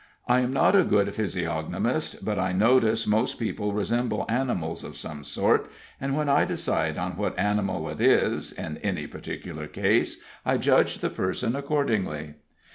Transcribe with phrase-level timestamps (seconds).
[0.27, 5.23] I am not a good physiognomist, but I notice most people resemble animals of some
[5.23, 10.57] sort, and when I decide on what animal it is, in any particular case, I
[10.57, 12.33] judge the person accordingly.